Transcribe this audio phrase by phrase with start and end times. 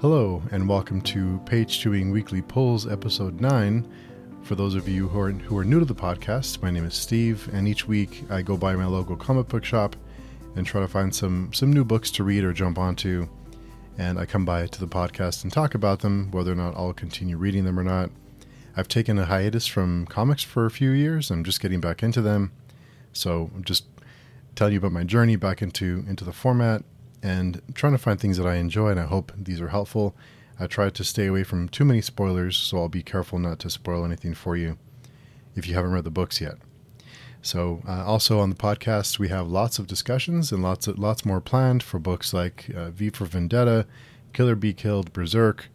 [0.00, 3.86] Hello, and welcome to Page Chewing Weekly Pulls, Episode 9.
[4.40, 6.94] For those of you who are, who are new to the podcast, my name is
[6.94, 9.94] Steve, and each week I go by my local comic book shop
[10.56, 13.28] and try to find some, some new books to read or jump onto.
[13.98, 16.94] And I come by to the podcast and talk about them, whether or not I'll
[16.94, 18.10] continue reading them or not.
[18.78, 21.30] I've taken a hiatus from comics for a few years.
[21.30, 22.52] I'm just getting back into them.
[23.12, 23.84] So I'm just
[24.56, 26.84] telling you about my journey back into into the format
[27.22, 30.14] and trying to find things that I enjoy, and I hope these are helpful.
[30.58, 33.70] I try to stay away from too many spoilers, so I'll be careful not to
[33.70, 34.78] spoil anything for you
[35.54, 36.56] if you haven't read the books yet.
[37.42, 41.24] So, uh, also on the podcast, we have lots of discussions and lots of, lots
[41.24, 43.86] more planned for books like uh, V for Vendetta,
[44.34, 45.68] Kill or Be Killed, Berserk.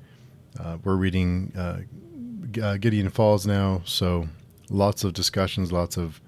[0.60, 1.80] Uh, we're reading uh,
[2.62, 4.28] uh, Gideon Falls now, so
[4.70, 6.22] lots of discussions, lots of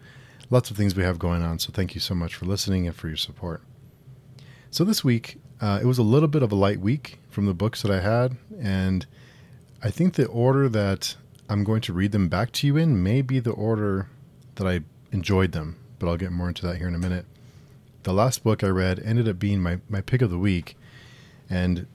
[0.50, 1.60] lots of things we have going on.
[1.60, 3.62] So, thank you so much for listening and for your support.
[4.78, 7.56] So this week, uh, it was a little bit of a light week from the
[7.56, 9.08] books that I had, and
[9.82, 11.16] I think the order that
[11.50, 14.08] I'm going to read them back to you in may be the order
[14.54, 17.26] that I enjoyed them, but I'll get more into that here in a minute.
[18.04, 20.78] The last book I read ended up being my, my pick of the week,
[21.50, 21.88] and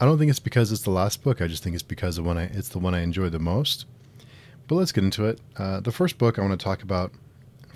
[0.00, 1.42] I don't think it's because it's the last book.
[1.42, 3.84] I just think it's because of when I it's the one I enjoy the most.
[4.68, 5.40] But let's get into it.
[5.56, 7.10] Uh, the first book I want to talk about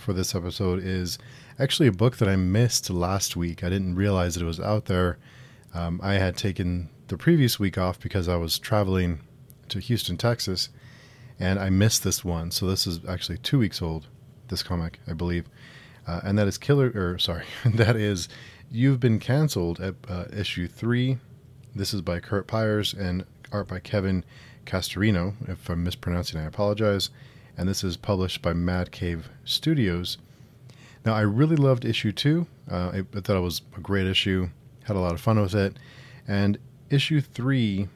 [0.02, 1.18] for this episode is
[1.58, 3.62] actually a book that I missed last week.
[3.62, 5.18] I didn't realize that it was out there.
[5.72, 9.20] Um, I had taken the previous week off because I was traveling
[9.68, 10.68] to Houston, Texas,
[11.38, 12.50] and I missed this one.
[12.50, 14.08] So this is actually two weeks old.
[14.48, 15.46] This comic, I believe,
[16.06, 16.92] uh, and that is Killer.
[16.94, 18.28] Or sorry, that is
[18.70, 21.18] You've Been Cancelled at uh, issue three.
[21.74, 24.24] This is by Kurt Pyers and art by Kevin
[24.66, 25.34] Castorino.
[25.48, 27.10] If I'm mispronouncing, I apologize.
[27.62, 30.18] And this is published by Mad Cave Studios.
[31.04, 32.48] Now, I really loved issue two.
[32.68, 34.48] Uh, I, I, thought it was a great issue.
[34.82, 35.76] Had a lot of fun with it.
[36.26, 36.58] And
[36.90, 37.88] issue three,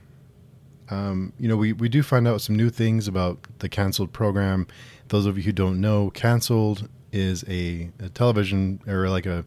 [0.89, 4.69] um, you know, we, we do find out some new things about the canceled program.
[5.09, 9.45] Those of you who don't know, canceled is a, a television or like a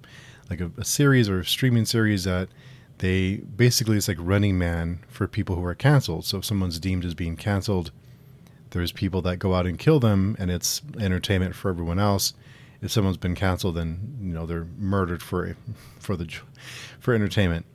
[0.49, 2.49] like a, a series or a streaming series that
[2.97, 6.25] they basically it's like Running Man for people who are canceled.
[6.25, 7.91] So if someone's deemed as being canceled,
[8.71, 12.33] there's people that go out and kill them, and it's entertainment for everyone else
[12.81, 15.55] if someone's been canceled, then you know they're murdered for
[15.99, 16.27] for the
[16.99, 17.65] for entertainment.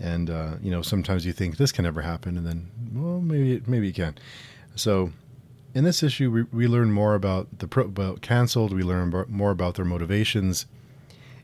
[0.00, 3.62] And uh, you know sometimes you think this can never happen, and then well maybe
[3.66, 4.16] maybe it can.
[4.74, 5.12] So
[5.74, 8.74] in this issue, we, we learn more about the pro, about canceled.
[8.74, 10.66] We learn more about their motivations,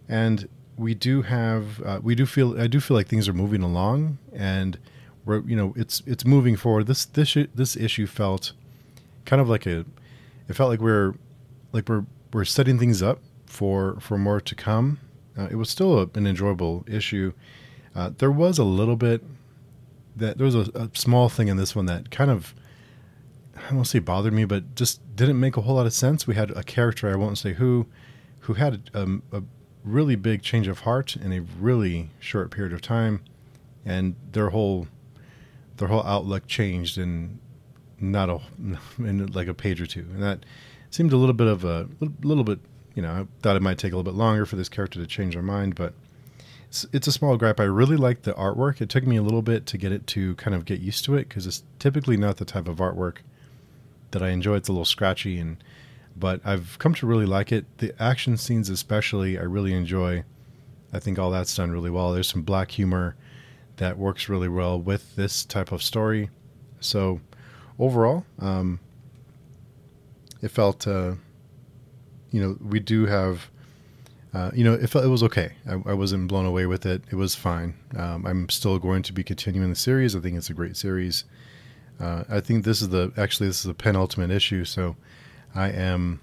[0.08, 3.62] and we do have uh, we do feel I do feel like things are moving
[3.62, 4.78] along, and
[5.24, 6.88] we're you know it's it's moving forward.
[6.88, 8.52] This this this issue felt
[9.28, 9.84] kind of like a
[10.48, 11.14] it felt like we're
[11.72, 14.98] like we're we're setting things up for for more to come.
[15.36, 17.32] Uh, it was still a, an enjoyable issue.
[17.94, 19.22] Uh, there was a little bit
[20.16, 22.54] that there was a, a, small thing in this one that kind of
[23.68, 26.26] I don't say bothered me, but just didn't make a whole lot of sense.
[26.26, 27.86] We had a character I won't say who,
[28.40, 29.42] who had a, a
[29.84, 33.20] really big change of heart in a really short period of time,
[33.84, 34.88] and their whole
[35.76, 37.40] their whole outlook changed in
[38.00, 38.40] not a
[38.98, 40.44] in like a page or two, and that
[40.90, 41.88] seemed a little bit of a
[42.22, 42.60] little bit.
[42.94, 45.06] You know, I thought it might take a little bit longer for this character to
[45.06, 45.92] change their mind, but
[46.68, 47.60] it's, it's a small gripe.
[47.60, 48.80] I really like the artwork.
[48.80, 51.14] It took me a little bit to get it to kind of get used to
[51.14, 53.18] it because it's typically not the type of artwork
[54.10, 54.56] that I enjoy.
[54.56, 55.62] It's a little scratchy and
[56.18, 57.64] but I've come to really like it.
[57.78, 60.24] The action scenes, especially, I really enjoy.
[60.92, 62.12] I think all that's done really well.
[62.12, 63.14] There's some black humor
[63.76, 66.30] that works really well with this type of story.
[66.80, 67.20] So,
[67.78, 68.80] overall, um,
[70.42, 71.14] it felt, uh,
[72.30, 73.50] you know, we do have,
[74.34, 75.52] uh, you know, it felt it was okay.
[75.66, 77.02] I, I, wasn't blown away with it.
[77.10, 77.74] It was fine.
[77.96, 80.14] Um, I'm still going to be continuing the series.
[80.14, 81.24] I think it's a great series.
[81.98, 84.96] Uh, I think this is the actually this is the penultimate issue, so
[85.54, 86.20] I am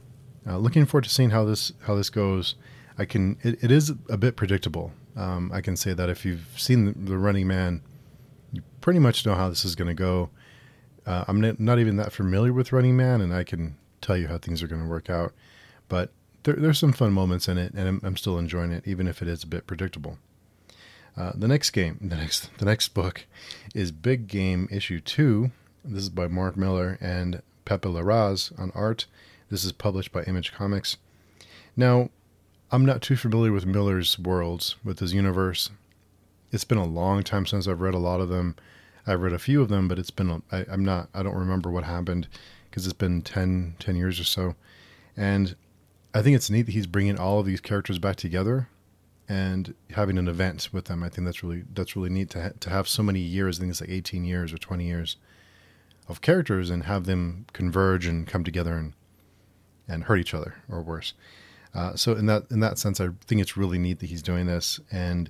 [0.47, 2.55] uh, looking forward to seeing how this how this goes.
[2.97, 4.93] I can it, it is a bit predictable.
[5.17, 7.81] Um, I can say that if you've seen the, the Running Man,
[8.53, 10.29] you pretty much know how this is going to go.
[11.05, 14.37] Uh, I'm not even that familiar with Running Man, and I can tell you how
[14.37, 15.33] things are going to work out.
[15.87, 16.11] But
[16.43, 19.21] there, there's some fun moments in it, and I'm, I'm, still enjoying it, even if
[19.21, 20.17] it is a bit predictable.
[21.15, 23.25] Uh, the next game, the next, the next book,
[23.73, 25.51] is Big Game Issue Two.
[25.83, 29.05] This is by Mark Millar and Pepe Larraz on art.
[29.49, 30.97] This is published by Image Comics.
[31.77, 32.09] Now,
[32.71, 35.69] I'm not too familiar with Millar's worlds, with his universe.
[36.51, 38.55] It's been a long time since I've read a lot of them.
[39.07, 41.69] I've read a few of them, but it's been I, I'm not I don't remember
[41.71, 42.27] what happened
[42.69, 44.55] because it's been 10, 10 years or so.
[45.15, 45.55] And
[46.13, 48.67] I think it's neat that he's bringing all of these characters back together.
[49.27, 51.03] and having an event with them.
[51.03, 53.57] I think that's really that's really neat to ha- to have so many years.
[53.57, 55.17] I think it's like 18 years or 20 years
[56.07, 58.93] of characters and have them converge and come together and
[59.87, 61.13] and hurt each other or worse.
[61.73, 64.45] Uh, so in that in that sense, I think it's really neat that he's doing
[64.45, 65.29] this, and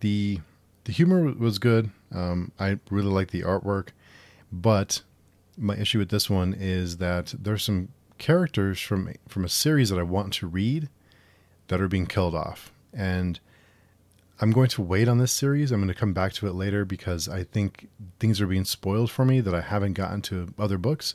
[0.00, 0.40] the
[0.84, 1.90] the humor was good.
[2.12, 3.88] Um, I really like the artwork,
[4.50, 5.02] but
[5.56, 7.88] my issue with this one is that there's some
[8.18, 10.88] characters from from a series that I want to read
[11.68, 13.38] that are being killed off, and
[14.40, 15.70] I'm going to wait on this series.
[15.70, 17.88] I'm going to come back to it later because I think
[18.18, 21.14] things are being spoiled for me that I haven't gotten to other books,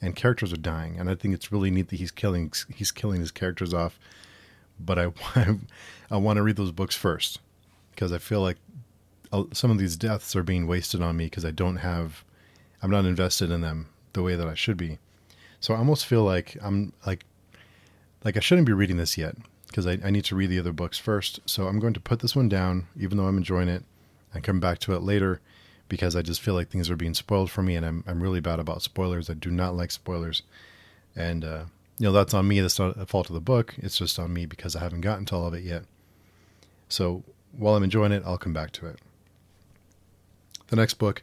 [0.00, 0.98] and characters are dying.
[0.98, 3.98] And I think it's really neat that he's killing he's killing his characters off.
[4.78, 5.12] But I
[6.10, 7.40] I want to read those books first
[7.90, 8.58] because I feel like
[9.52, 12.24] some of these deaths are being wasted on me because I don't have
[12.82, 14.98] I'm not invested in them the way that I should be.
[15.60, 17.24] So I almost feel like I'm like
[18.24, 19.36] like I shouldn't be reading this yet
[19.68, 21.40] because I, I, need to read the other books first.
[21.46, 23.84] So I'm going to put this one down, even though I'm enjoying it,
[24.34, 25.40] and come back to it later
[25.88, 28.40] because I just feel like things are being spoiled for me, and I'm I'm really
[28.40, 29.30] bad about spoilers.
[29.30, 30.42] I do not like spoilers,
[31.16, 31.64] and uh,
[31.98, 32.60] you know that's on me.
[32.60, 33.74] That's not a fault of the book.
[33.78, 35.84] It's just on me because I haven't gotten to all of it yet.
[36.88, 37.22] So
[37.56, 38.98] while I'm enjoying it, I'll come back to it.
[40.72, 41.22] The next book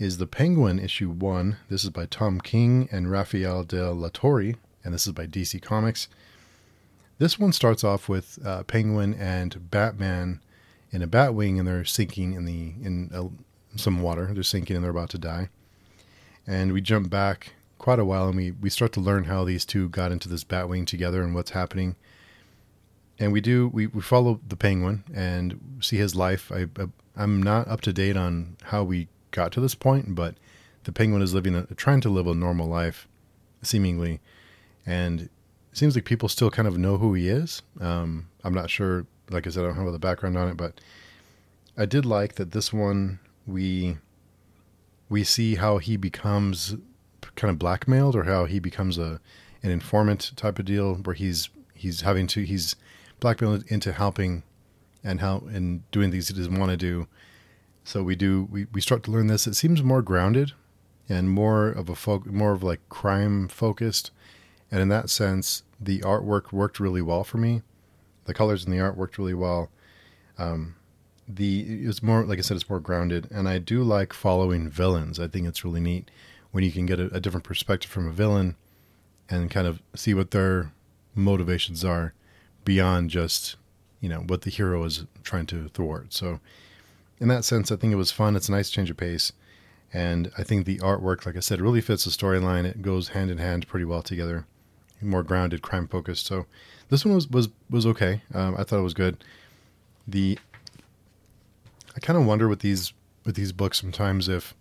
[0.00, 1.58] is The Penguin, issue one.
[1.68, 5.62] This is by Tom King and Rafael de la Torre, and this is by DC
[5.62, 6.08] Comics.
[7.18, 10.40] This one starts off with uh, Penguin and Batman
[10.90, 13.28] in a Batwing, and they're sinking in the in uh,
[13.76, 14.34] some water.
[14.34, 15.48] They're sinking and they're about to die.
[16.44, 19.64] And we jump back quite a while, and we we start to learn how these
[19.64, 21.94] two got into this Batwing together and what's happening.
[23.20, 26.52] And we do we, we follow the Penguin and see his life.
[26.52, 26.86] I, I
[27.16, 30.36] I'm not up to date on how we got to this point, but
[30.84, 33.08] the Penguin is living a, trying to live a normal life,
[33.62, 34.20] seemingly,
[34.86, 35.28] and
[35.72, 37.62] seems like people still kind of know who he is.
[37.80, 39.06] Um, I'm not sure.
[39.30, 40.80] Like I said, I don't have the background on it, but
[41.76, 43.98] I did like that this one we
[45.08, 46.76] we see how he becomes
[47.34, 49.20] kind of blackmailed or how he becomes a
[49.62, 52.76] an informant type of deal where he's he's having to he's
[53.20, 54.42] blackmailed into helping
[55.04, 57.06] and how and doing things he doesn't want to do.
[57.84, 59.46] So we do we, we start to learn this.
[59.46, 60.52] It seems more grounded
[61.08, 64.10] and more of a folk more of like crime focused.
[64.70, 67.62] And in that sense, the artwork worked really well for me.
[68.26, 69.70] The colors in the art worked really well.
[70.36, 70.76] Um,
[71.26, 75.18] the it's more like I said, it's more grounded, and I do like following villains.
[75.18, 76.10] I think it's really neat
[76.50, 78.56] when you can get a, a different perspective from a villain
[79.28, 80.72] and kind of see what their
[81.14, 82.14] motivations are
[82.68, 83.56] beyond just
[84.00, 86.12] you know what the hero is trying to thwart.
[86.12, 86.40] So
[87.18, 88.36] in that sense, I think it was fun.
[88.36, 89.32] It's a nice change of pace,
[89.92, 92.64] and I think the artwork, like I said, really fits the storyline.
[92.64, 94.46] It goes hand in hand pretty well together
[95.00, 96.26] more grounded, crime focused.
[96.26, 96.46] So
[96.88, 98.22] this one was was was okay.
[98.34, 99.22] Um, I thought it was good.
[100.06, 100.38] The
[101.96, 102.92] I kind of wonder with these
[103.24, 104.54] with these books sometimes if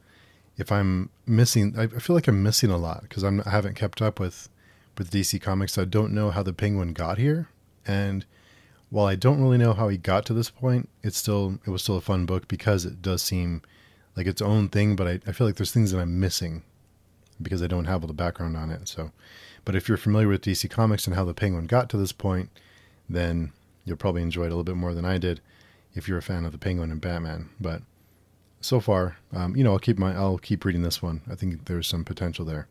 [0.57, 1.75] if I'm missing.
[1.77, 4.49] I, feel like I'm missing a lot because I haven't kept up with
[4.97, 5.77] with DC Comics.
[5.77, 7.49] I don't know how the Penguin got here,
[7.87, 8.25] and
[8.89, 11.81] while I don't really know how he got to this point, it's still it was
[11.81, 13.61] still a fun book because it does seem
[14.15, 14.95] like its own thing.
[14.95, 16.63] But I, I feel like there's things that I'm missing
[17.41, 18.87] because I don't have all the background on it.
[18.87, 19.11] So
[19.67, 22.49] but if you're familiar with DC Comics and how the Penguin got to this point,
[23.09, 23.51] then
[23.83, 25.41] you'll probably enjoy it a little bit more than I did
[25.93, 27.49] if you're a fan of the Penguin and Batman.
[27.59, 27.81] But
[28.61, 31.19] so far, um, you know, I'll keep my I'll keep reading this one.
[31.29, 32.69] I think there's some potential there.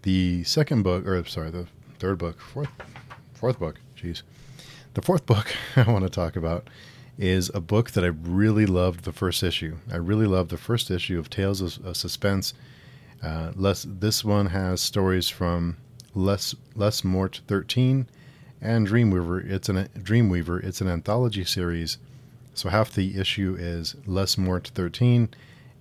[0.00, 1.66] The second book, or sorry, the
[1.98, 2.70] third book, fourth,
[3.34, 3.78] fourth book.
[4.02, 4.22] Jeez,
[4.94, 6.68] the fourth book I want to talk about
[7.18, 9.76] is a book that I really loved the first issue.
[9.92, 12.54] I really loved the first issue of Tales of, of Suspense
[13.22, 15.76] uh, less, this one has stories from
[16.14, 18.06] Les Les Mort 13
[18.60, 19.48] and Dreamweaver.
[19.48, 20.62] It's an Dreamweaver.
[20.62, 21.98] It's an anthology series.
[22.54, 25.28] So half the issue is Les Mort 13,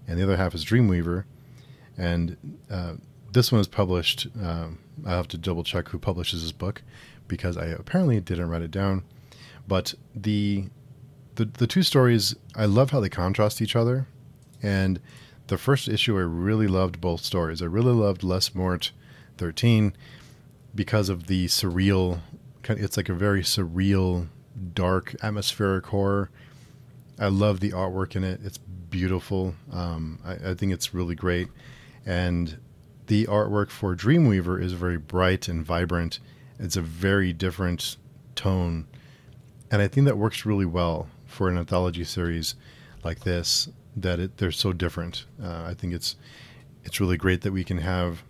[0.08, 1.26] and the other half is Dreamweaver.
[1.98, 2.38] And
[2.70, 2.94] uh,
[3.32, 4.28] this one is published.
[4.42, 4.68] Uh,
[5.06, 6.84] I have to double check who publishes this book
[7.32, 9.04] because I apparently didn't write it down.
[9.66, 10.66] But the
[11.36, 14.06] the the two stories, I love how they contrast each other,
[14.62, 15.00] and
[15.48, 17.62] the first issue, I really loved both stories.
[17.62, 18.92] I really loved Les Mort
[19.38, 19.94] 13
[20.76, 22.20] because of the surreal,
[22.68, 24.28] it's like a very surreal,
[24.74, 26.30] dark, atmospheric horror.
[27.18, 28.42] I love the artwork in it.
[28.44, 29.56] It's beautiful.
[29.72, 31.48] Um, I, I think it's really great.
[32.06, 32.58] And
[33.08, 36.20] the artwork for Dreamweaver is very bright and vibrant.
[36.62, 37.98] It's a very different
[38.36, 38.88] tone.
[39.72, 42.56] And I think that works really well for an anthology series
[43.04, 45.26] like this that it, they're so different.
[45.42, 46.16] Uh, I think it's
[46.84, 48.24] it's really great that we can have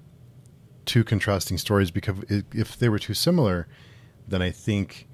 [0.85, 3.67] two contrasting stories because if they were too similar,
[4.27, 5.07] then I think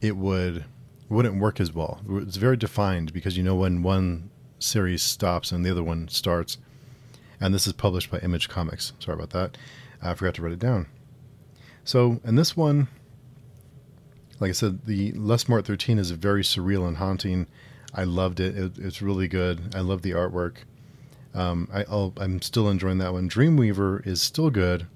[0.00, 0.64] it would
[1.08, 2.00] wouldn't work as well.
[2.08, 6.58] It's very defined because you know when one series stops and the other one starts.
[7.40, 8.92] And this is published by Image Comics.
[9.00, 9.58] Sorry about that.
[10.00, 10.86] I forgot to write it down.
[11.84, 12.88] So, in this one,
[14.38, 17.46] like I said, the Les Morte 13 is very surreal and haunting.
[17.94, 18.56] I loved it.
[18.56, 19.74] it it's really good.
[19.74, 20.58] I love the artwork.
[21.34, 21.84] Um, I,
[22.22, 23.28] am still enjoying that one.
[23.28, 24.86] Dreamweaver is still good,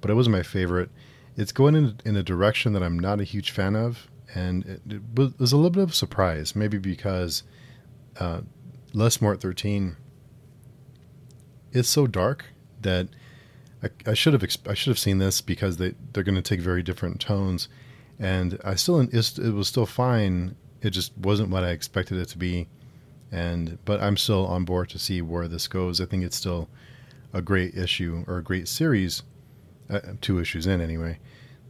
[0.00, 0.90] but it wasn't my favorite.
[1.36, 4.80] It's going in, in a direction that I'm not a huge fan of, and it,
[4.88, 7.42] it was a little bit of a surprise, maybe because
[8.18, 8.40] uh,
[8.94, 9.96] Les Morte 13
[11.72, 12.46] is so dark
[12.80, 13.08] that
[13.82, 16.60] I, I should have I should have seen this because they they're going to take
[16.60, 17.68] very different tones,
[18.18, 20.56] and I still it was still fine.
[20.82, 22.68] It just wasn't what I expected it to be,
[23.30, 26.00] and but I'm still on board to see where this goes.
[26.00, 26.68] I think it's still
[27.32, 29.22] a great issue or a great series,
[29.90, 31.18] uh, two issues in anyway.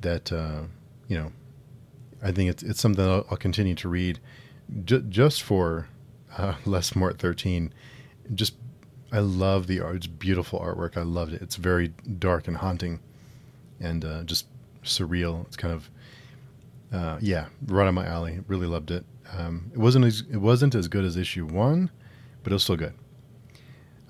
[0.02, 0.62] That uh,
[1.08, 1.32] you know,
[2.22, 4.20] I think it's it's something I'll, I'll continue to read,
[4.84, 5.88] just for
[6.36, 7.72] uh, Les Mort 13.
[8.34, 8.54] Just
[9.12, 9.96] I love the art.
[9.96, 10.96] It's beautiful artwork.
[10.96, 11.42] I loved it.
[11.42, 13.00] It's very dark and haunting,
[13.80, 14.46] and uh, just
[14.84, 15.46] surreal.
[15.46, 15.90] It's kind of
[16.92, 18.40] uh, yeah, right on my alley.
[18.48, 19.04] Really loved it.
[19.36, 21.90] Um, it wasn't as it wasn't as good as issue one,
[22.42, 22.94] but it was still good.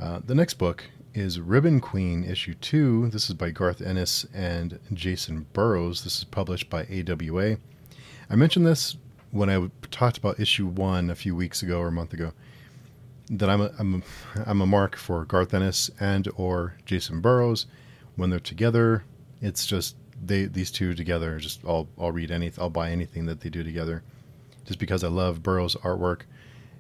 [0.01, 0.85] Uh, the next book
[1.15, 3.09] is Ribbon Queen issue two.
[3.09, 6.05] This is by Garth Ennis and Jacen Burrows.
[6.05, 7.57] This is published by AWA.
[8.29, 8.97] I mentioned this
[9.31, 12.33] when I talked about issue one a few weeks ago or a month ago
[13.31, 14.03] that I'm a, I'm a,
[14.49, 17.67] I'm a mark for Garth Ennis and or Jacen Burrows
[18.15, 19.05] when they're together.
[19.41, 21.39] It's just they these two together.
[21.39, 22.63] Just I'll I'll read anything.
[22.63, 24.03] I'll buy anything that they do together,
[24.65, 26.23] just because I love Burrows' artwork,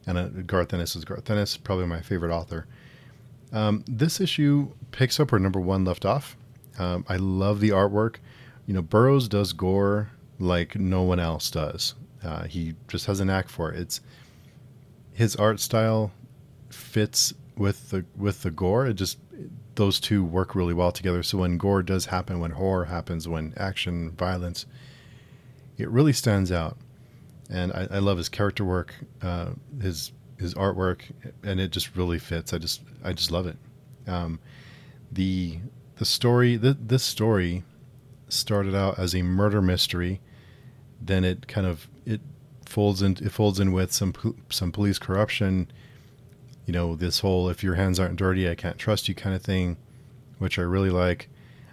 [0.06, 2.66] and uh, Garth Ennis is Garth Ennis, probably my favorite author.
[3.52, 6.36] Um, this issue picks up where number one left off.
[6.78, 8.16] Um, I love the artwork.
[8.66, 11.94] You know, Burrows does gore like no one else does.
[12.24, 13.78] Uh, he just has a knack for it.
[13.78, 14.00] It's
[15.12, 16.10] his art style
[16.76, 18.86] fits with the with the gore.
[18.86, 19.18] It just
[19.74, 21.22] those two work really well together.
[21.22, 24.66] So when gore does happen, when horror happens, when action, violence,
[25.76, 26.76] it really stands out.
[27.50, 31.00] And I, I love his character work, uh, his his artwork,
[31.42, 32.52] and it just really fits.
[32.52, 33.56] I just I just love it.
[34.06, 34.40] Um,
[35.10, 35.58] the
[35.96, 37.64] the story th- this story
[38.28, 40.20] started out as a murder mystery,
[41.00, 42.20] then it kind of it
[42.66, 44.12] folds in it folds in with some
[44.50, 45.70] some police corruption
[46.66, 49.42] you know, this whole if your hands aren't dirty, I can't trust you kind of
[49.42, 49.76] thing,
[50.38, 51.28] which I really like.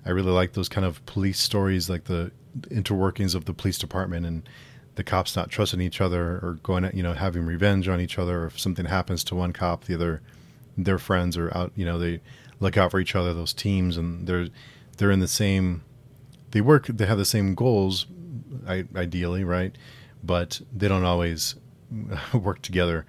[0.06, 2.32] I really like those kind of police stories, like the
[2.70, 4.48] interworkings of the police department and
[4.96, 8.44] the cops not trusting each other or going, you know, having revenge on each other.
[8.44, 10.22] Or if something happens to one cop, the other,
[10.78, 12.22] their friends are out, you know, they
[12.60, 13.34] look out for each other.
[13.34, 14.50] Those teams and they're
[14.98, 15.84] they're in the same,
[16.52, 18.06] they work, they have the same goals,
[18.68, 19.76] ideally, right?
[20.24, 21.56] But they don't always
[22.34, 23.08] work together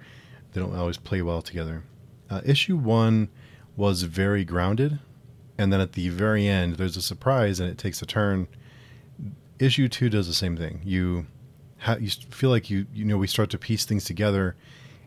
[0.55, 1.83] they don't always play well together.
[2.29, 3.27] Uh, issue one
[3.75, 4.99] was very grounded,
[5.57, 8.47] and then at the very end, there's a surprise and it takes a turn.
[9.59, 10.79] Issue two does the same thing.
[10.85, 11.27] You
[11.79, 14.55] ha- you feel like you you know we start to piece things together,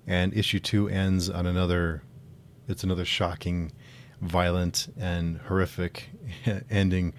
[0.07, 2.03] and issue two ends on another.
[2.69, 3.73] It's another shocking,
[4.21, 6.11] violent, and horrific
[6.71, 7.15] ending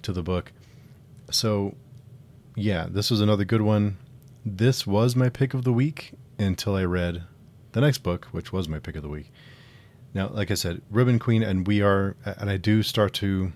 [0.00, 0.52] to the book.
[1.30, 1.74] So,
[2.56, 3.98] yeah, this was another good one.
[4.42, 7.24] This was my pick of the week until I read
[7.74, 9.30] the next book, which was my pick of the week.
[10.14, 13.52] Now, like I said, Ribbon Queen, and we are, and I do start to,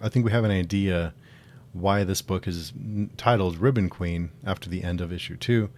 [0.00, 1.12] I think we have an idea
[1.74, 2.72] why this book is
[3.18, 5.68] titled Ribbon Queen after the end of issue two.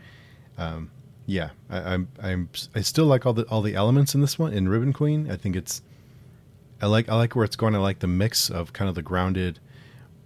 [0.56, 0.92] Um,
[1.26, 4.52] yeah, I, I'm, I'm, I still like all the all the elements in this one
[4.52, 5.28] in Ribbon Queen.
[5.28, 5.82] I think it's,
[6.80, 7.74] I like I like where it's going.
[7.74, 9.58] I like the mix of kind of the grounded,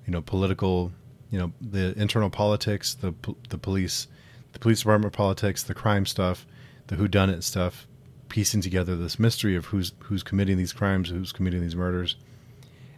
[0.06, 0.92] you know, political,
[1.30, 3.14] you know, the internal politics, the
[3.48, 4.08] the police,
[4.52, 6.44] the police department politics, the crime stuff
[6.88, 7.87] the whodunit stuff,
[8.28, 12.16] piecing together this mystery of who's who's committing these crimes, who's committing these murders,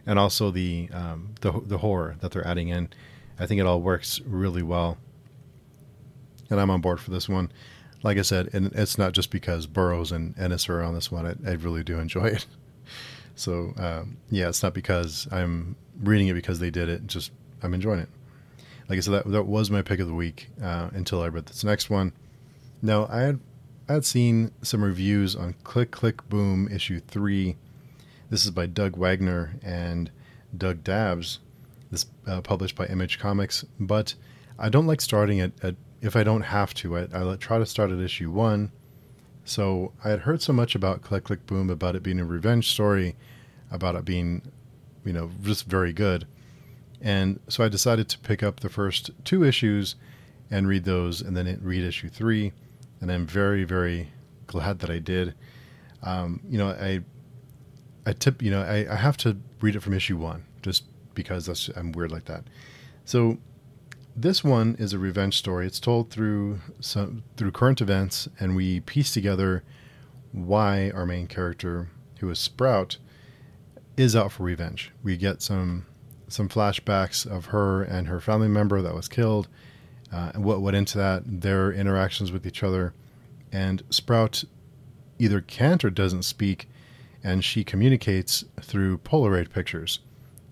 [0.05, 2.89] and also the um, the the horror that they're adding in.
[3.39, 4.97] I think it all works really well,
[6.49, 7.51] and I'm on board for this one.
[8.03, 11.25] Like I said, and it's not just because Burrows and Ennis are on this one.
[11.25, 12.45] I, I really do enjoy it.
[13.33, 17.07] So um, yeah, it's not because I'm reading it because they did it.
[17.07, 17.31] Just
[17.63, 18.09] I'm enjoying it.
[18.87, 21.45] Like I said, that, that was my pick of the week uh, until I read
[21.45, 22.11] this next one.
[22.81, 23.39] Now I had
[23.91, 27.57] I had seen some reviews on Klik Klik Boom issue three.
[28.29, 30.09] This is by Doug Wagner and
[30.57, 31.39] Doug Dabbs.
[31.91, 34.15] This uh, published by Image Comics, but
[34.57, 36.99] I don't like starting at, at if I don't have to.
[36.99, 38.71] I, I try to start at issue one.
[39.43, 42.69] So I had heard so much about Klik Klik Boom, about it being a revenge
[42.71, 43.17] story,
[43.71, 44.41] about it being,
[45.03, 46.25] you know, just very good.
[47.01, 49.95] And so I decided to pick up the first two issues
[50.49, 52.53] and read those, and then read issue three.
[53.01, 54.11] And I'm very, very
[54.47, 55.35] glad that I did.
[56.03, 57.01] Um, you know, I,
[58.05, 61.45] I tip, you know, I, I have to read it from issue one just because
[61.45, 62.45] that's I'm weird like that.
[63.05, 63.37] So
[64.15, 65.65] this one is a revenge story.
[65.65, 69.63] It's told through some through current events, and we piece together
[70.31, 71.89] why our main character,
[72.19, 72.97] who is Sprout,
[73.97, 74.91] is out for revenge.
[75.03, 75.85] We get some
[76.27, 79.47] some flashbacks of her and her family member that was killed,
[80.11, 82.93] uh, what went into that, their interactions with each other,
[83.51, 84.43] and Sprout
[85.19, 86.67] either can't or doesn't speak,
[87.23, 89.99] and she communicates through Polaroid pictures.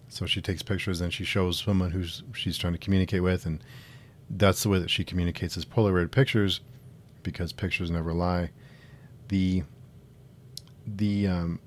[0.07, 3.63] So she takes pictures and she shows someone who she's trying to communicate with, and
[4.29, 6.61] that's the way that she communicates is Polaroid pictures,
[7.23, 8.51] because pictures never lie.
[9.27, 9.63] The
[10.85, 11.59] the um,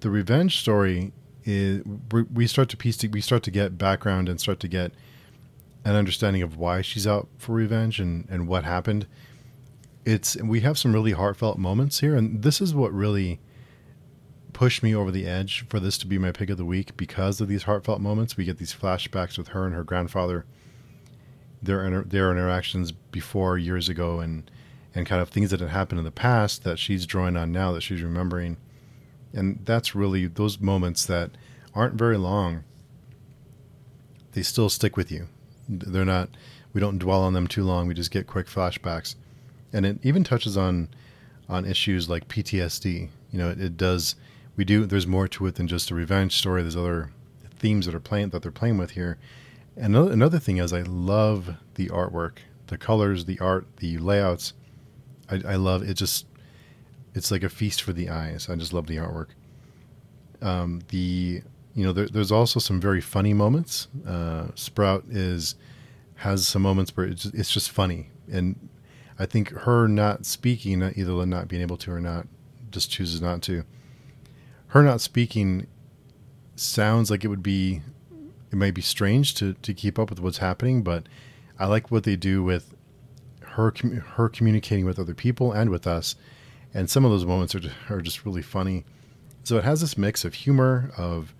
[0.00, 1.12] the revenge story
[1.44, 1.82] is
[2.32, 4.92] we start to piece we start to get background and start to get
[5.86, 9.06] an understanding of why she's out for revenge and and what happened.
[10.04, 13.40] It's we have some really heartfelt moments here, and this is what really
[14.52, 17.40] pushed me over the edge for this to be my pick of the week because
[17.40, 18.36] of these heartfelt moments.
[18.36, 20.44] We get these flashbacks with her and her grandfather,
[21.62, 24.50] their inter- their interactions before years ago, and
[24.92, 27.70] and kind of things that had happened in the past that she's drawing on now
[27.70, 28.56] that she's remembering,
[29.32, 31.30] and that's really those moments that
[31.76, 32.64] aren't very long.
[34.32, 35.28] They still stick with you.
[35.68, 36.30] They're not.
[36.72, 37.86] We don't dwell on them too long.
[37.86, 39.14] We just get quick flashbacks,
[39.72, 40.88] and it even touches on
[41.48, 43.08] on issues like PTSD.
[43.32, 44.16] You know, it, it does
[44.56, 46.62] we do there's more to it than just a revenge story.
[46.62, 47.10] There's other
[47.58, 49.18] themes that are playing that they're playing with here.
[49.76, 54.54] And another, another thing is I love the artwork, the colors, the art, the layouts.
[55.30, 55.94] I, I love it.
[55.94, 56.26] Just
[57.14, 58.48] it's like a feast for the eyes.
[58.48, 59.28] I just love the artwork.
[60.42, 61.42] Um, the
[61.76, 63.86] you know there, there's also some very funny moments.
[64.04, 65.54] Uh, Sprout is
[66.16, 68.68] has some moments where it's just, it's just funny, and
[69.18, 72.26] I think her not speaking, either not being able to or not,
[72.70, 73.64] just chooses not to
[74.68, 75.66] her not speaking
[76.56, 77.82] sounds like it would be
[78.50, 81.06] it might be strange to to keep up with what's happening, but
[81.58, 82.74] I like what they do with
[83.40, 83.72] her
[84.16, 86.16] her communicating with other people and with us,
[86.72, 88.84] and some of those moments are are just really funny.
[89.44, 91.34] So it has this mix of humor of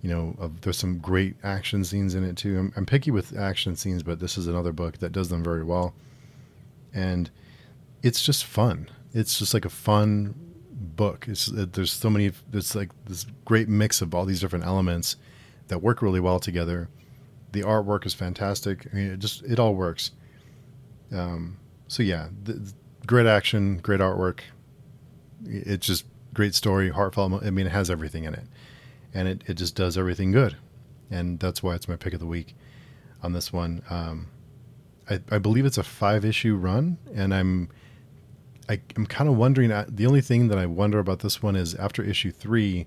[0.00, 2.58] you know of there's some great action scenes in it too.
[2.58, 5.64] I'm, I'm picky with action scenes, but this is another book that does them very
[5.64, 5.94] well,
[6.94, 7.30] and
[8.02, 8.88] it's just fun.
[9.12, 10.34] It's just like a fun
[10.70, 11.26] book.
[11.28, 12.32] It's uh, there's so many.
[12.52, 15.16] It's like this great mix of all these different elements
[15.68, 16.88] that work really well together.
[17.52, 18.86] The artwork is fantastic.
[18.92, 20.12] I mean, it just it all works.
[21.12, 21.58] Um,
[21.88, 22.28] so yeah,
[23.06, 24.40] great action, great artwork.
[25.44, 27.42] It's just great story, heartfelt.
[27.42, 28.44] I mean, it has everything in it,
[29.14, 30.56] and it, it just does everything good,
[31.10, 32.54] and that's why it's my pick of the week
[33.22, 33.82] on this one.
[33.90, 34.28] Um,
[35.08, 37.70] I, I believe it's a five issue run, and I'm
[38.68, 39.72] I, am kind of wondering.
[39.72, 42.86] Uh, the only thing that I wonder about this one is after issue three,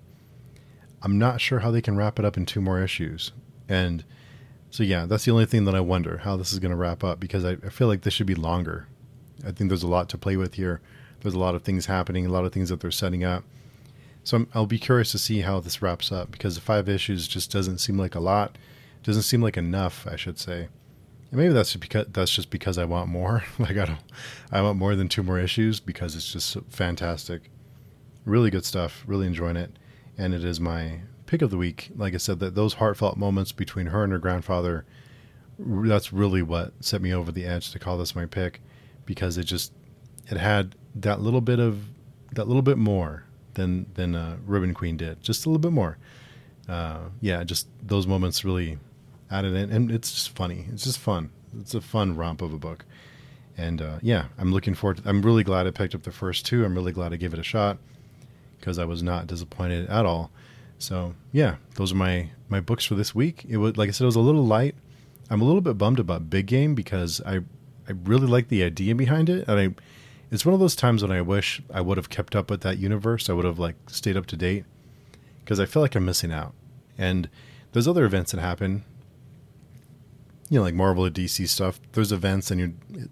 [1.02, 3.32] I'm not sure how they can wrap it up in two more issues.
[3.68, 4.04] And
[4.70, 7.04] so, yeah, that's the only thing that I wonder how this is going to wrap
[7.04, 8.88] up because I, I, feel like this should be longer.
[9.46, 10.82] I think there's a lot to play with here.
[11.22, 13.44] There's a lot of things happening, a lot of things that they're setting up.
[14.24, 17.28] So i will be curious to see how this wraps up because the five issues
[17.28, 18.58] just doesn't seem like a lot.
[19.04, 20.68] Doesn't seem like enough, I should say.
[21.32, 23.44] And maybe that's just because that's just because I want more.
[23.60, 24.00] like I don't,
[24.52, 27.50] I want more than two more issues because it's just fantastic,
[28.26, 29.04] really good stuff.
[29.08, 29.72] Really enjoying it,
[30.18, 31.90] and it is my pick of the week.
[31.96, 34.86] Like I said, that those heartfelt moments between her and her grandfather,
[35.58, 38.62] that's really what set me over the edge to call this my pick,
[39.06, 39.72] because it just
[40.30, 41.86] it had that little bit of
[42.34, 45.98] that little bit more than than uh, Ribbon Queen did, just a little bit more.
[46.68, 48.78] Uh, yeah, just those moments really
[49.30, 50.66] added in, and it's just funny.
[50.72, 51.32] It's just fun.
[51.60, 52.86] It's a fun romp of a book,
[53.58, 54.98] and uh, yeah, I'm looking forward.
[54.98, 56.64] to I'm really glad I picked up the first two.
[56.64, 57.78] I'm really glad I gave it a shot
[58.60, 60.32] because I was not disappointed at all.
[60.78, 63.46] So yeah, those are my my books for this week.
[63.48, 64.76] It was like I said, it was a little light.
[65.30, 67.42] I'm a little bit bummed about Big Game because I
[67.88, 69.82] I really like the idea behind it, and I
[70.32, 72.78] it's one of those times when I wish I would have kept up with that
[72.78, 73.30] universe.
[73.30, 74.66] I would have like stayed up to date
[75.44, 76.54] because I feel like I'm missing out.
[76.98, 77.30] And
[77.74, 78.86] there's other events that happen
[80.52, 83.10] you know, like Marvel or DC stuff, there's events and you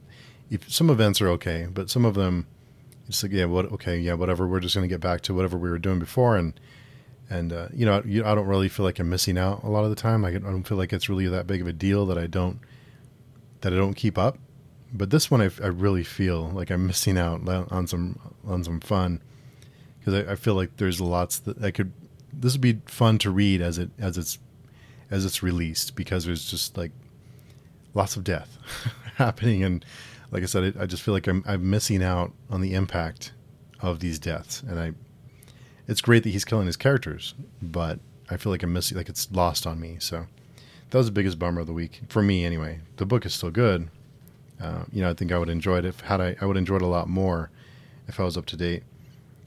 [0.49, 2.45] if some events are okay, but some of them
[3.07, 4.45] it's like, yeah, what, okay, yeah, whatever.
[4.45, 6.37] We're just to get back to whatever we were doing before.
[6.37, 6.59] And,
[7.27, 9.89] and, uh, you know, I, don't really feel like I'm missing out a lot of
[9.89, 10.23] the time.
[10.23, 12.59] I, I don't feel like it's really that big of a deal that I don't,
[13.61, 14.37] that I don't keep up.
[14.91, 18.79] But this one, I, I really feel like I'm missing out on some, on some
[18.79, 19.21] fun
[19.99, 21.91] because I, I feel like there's lots that I could,
[22.33, 24.39] this would be fun to read as it, as it's,
[25.11, 26.91] as it's released because there's just like
[27.93, 28.57] lots of death
[29.15, 29.63] happening.
[29.63, 29.85] And
[30.31, 33.31] like I said, I just feel like I'm, I'm missing out on the impact
[33.81, 34.61] of these deaths.
[34.63, 34.93] And I,
[35.87, 37.99] it's great that he's killing his characters, but
[38.29, 39.97] I feel like I'm missing, like it's lost on me.
[39.99, 40.25] So
[40.89, 42.79] that was the biggest bummer of the week for me, anyway.
[42.97, 43.89] The book is still good.
[44.61, 46.77] Uh, you know, I think I would enjoy it if had I, I would enjoy
[46.77, 47.49] it a lot more
[48.07, 48.83] if I was up to date.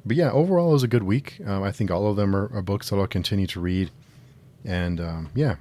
[0.05, 1.39] But yeah, overall, it was a good week.
[1.47, 3.91] Um, I think all of them are, are, books that I'll continue to read,
[4.65, 5.57] and um, yeah,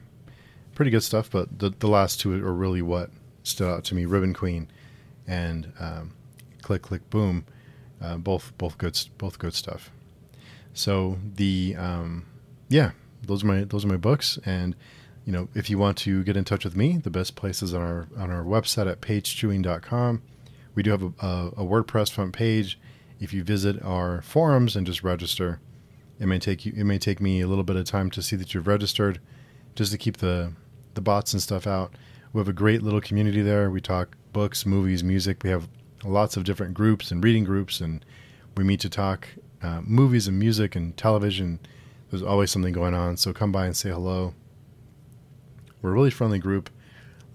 [0.73, 1.29] pretty good stuff.
[1.29, 3.11] But the the last two are really what
[3.43, 4.67] stood out to me: Ribbon Queen
[5.27, 6.13] and um,
[6.61, 7.45] Klik Klik Boom.
[8.01, 9.91] Uh, both both good both good stuff.
[10.73, 12.25] So the um,
[12.67, 14.75] yeah, those are my those are my books, and
[15.25, 17.73] you know if you want to get in touch with me, the best place is
[17.73, 20.21] on our on our website at pagechewing.com.
[20.73, 22.79] We do have a, a, a WordPress front page.
[23.19, 25.59] If you visit our forums and just register,
[26.19, 28.35] it may take you it may take me a little bit of time to see
[28.35, 29.19] that you've registered,
[29.75, 30.53] just to keep the
[30.93, 31.93] the bots and stuff out.
[32.33, 33.69] We have a great little community there.
[33.69, 35.43] We talk books, movies, music.
[35.43, 35.67] We have
[36.03, 38.03] lots of different groups and reading groups, and
[38.55, 39.27] we meet to talk
[39.61, 41.59] uh, movies and music and television.
[42.09, 44.33] There's always something going on, so come by and say hello.
[45.81, 46.69] We're a really friendly group.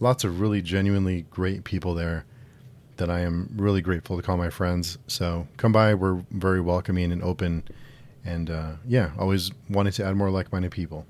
[0.01, 2.25] Lots of really genuinely great people there
[2.97, 4.99] that I am really grateful to call my friends.
[5.07, 5.95] So come by.
[5.95, 7.65] We're very welcoming and open.
[8.25, 11.07] And uh, yeah, always wanted to add more like minded people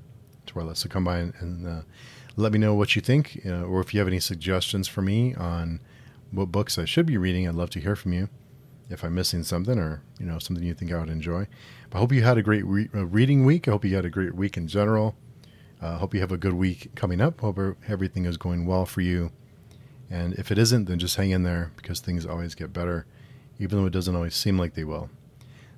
[0.47, 0.83] to our list.
[0.83, 1.83] So come by and, and uh,
[2.37, 5.35] let me know what you think, uh, or if you have any suggestions for me
[5.35, 5.81] on
[6.31, 7.49] what books I should be reading.
[7.49, 8.29] I'd love to hear from you
[8.91, 11.47] if I'm missing something or you know something you think I would enjoy.
[11.93, 13.69] I hope you had a great re- uh, reading week.
[13.69, 15.17] I hope you had a great week in general.
[15.81, 17.41] Uh, hope you have a good week coming up.
[17.41, 19.31] Hope everything is going well for you.
[20.11, 23.07] And if it isn't, then just hang in there because things always get better,
[23.59, 25.11] even though it doesn't always seem like they will.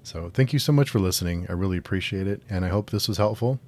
[0.03, 1.47] So thank you so much for listening.
[1.49, 3.59] I really appreciate it, and I hope this was helpful.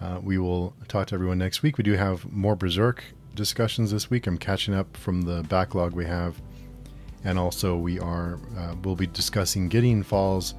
[0.00, 1.78] Uh, we will talk to everyone next week.
[1.78, 3.02] We do have more Berserk
[3.34, 4.26] discussions this week.
[4.26, 6.40] I'm catching up from the backlog we have,
[7.24, 10.54] and also we are uh, we'll be discussing Gideon Falls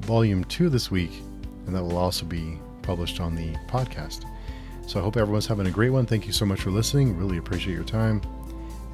[0.00, 1.12] Volume Two this week,
[1.66, 4.24] and that will also be published on the podcast.
[4.86, 6.06] So I hope everyone's having a great one.
[6.06, 7.16] Thank you so much for listening.
[7.16, 8.20] Really appreciate your time,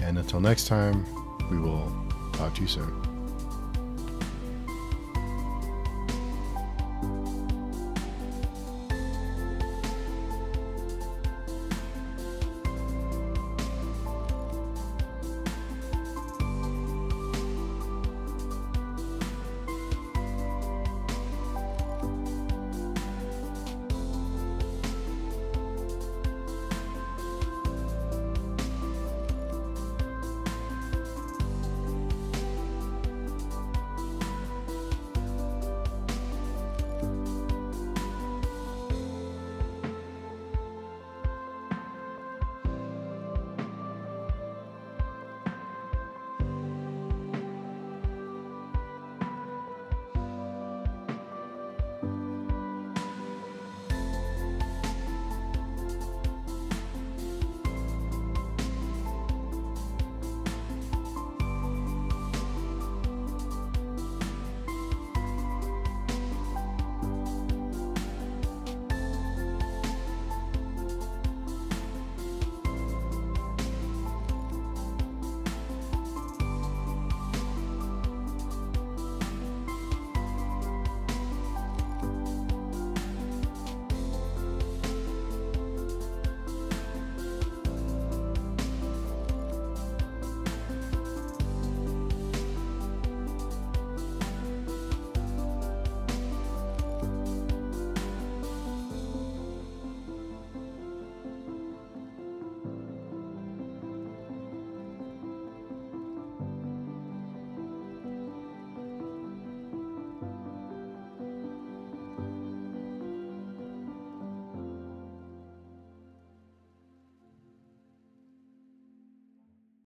[0.01, 1.05] and until next time,
[1.51, 1.93] we will
[2.33, 3.08] talk to you soon.